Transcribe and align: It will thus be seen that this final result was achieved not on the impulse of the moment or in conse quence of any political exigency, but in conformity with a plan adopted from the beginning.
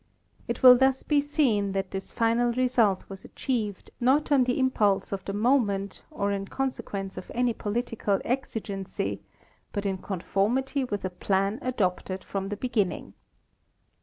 It 0.47 0.63
will 0.63 0.75
thus 0.75 1.03
be 1.03 1.21
seen 1.21 1.73
that 1.73 1.91
this 1.91 2.11
final 2.11 2.51
result 2.53 3.03
was 3.07 3.23
achieved 3.23 3.91
not 3.99 4.31
on 4.31 4.45
the 4.45 4.57
impulse 4.57 5.11
of 5.11 5.23
the 5.25 5.31
moment 5.31 6.01
or 6.09 6.31
in 6.31 6.47
conse 6.47 6.81
quence 6.81 7.17
of 7.17 7.29
any 7.35 7.53
political 7.53 8.19
exigency, 8.25 9.21
but 9.71 9.85
in 9.85 9.99
conformity 9.99 10.83
with 10.83 11.05
a 11.05 11.11
plan 11.11 11.59
adopted 11.61 12.23
from 12.23 12.49
the 12.49 12.57
beginning. 12.57 13.13